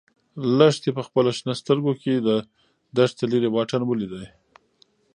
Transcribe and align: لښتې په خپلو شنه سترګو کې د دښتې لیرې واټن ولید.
لښتې 0.57 0.89
په 0.97 1.01
خپلو 1.07 1.29
شنه 1.37 1.53
سترګو 1.61 1.91
کې 2.01 2.13
د 2.17 2.29
دښتې 2.97 3.25
لیرې 3.31 3.49
واټن 3.51 3.81
ولید. 3.85 4.13